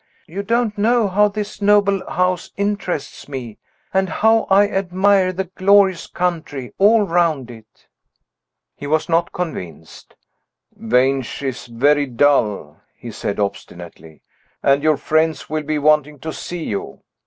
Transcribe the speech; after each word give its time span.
You 0.25 0.41
don't 0.41 0.73
how 0.79 1.27
this 1.27 1.61
noble 1.61 1.93
old 2.01 2.09
house 2.09 2.51
interests 2.57 3.29
me, 3.29 3.59
and 3.93 4.09
how 4.09 4.47
I 4.49 4.67
admire 4.67 5.31
the 5.31 5.43
glorious 5.55 6.07
country 6.07 6.73
all 6.79 7.03
round 7.03 7.51
it." 7.51 7.85
He 8.75 8.87
was 8.87 9.07
not 9.07 9.31
convinced. 9.31 10.15
"Vange 10.75 11.43
is 11.43 11.67
very 11.67 12.07
dull," 12.07 12.77
he 12.95 13.11
said, 13.11 13.39
obstinately; 13.39 14.23
"and 14.63 14.81
your 14.81 14.97
friends 14.97 15.51
will 15.51 15.61
be 15.61 15.77
wanting 15.77 16.17
to 16.21 16.33
see 16.33 16.63
you. 16.63 17.03